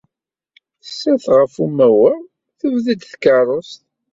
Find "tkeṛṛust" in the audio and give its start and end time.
3.03-3.81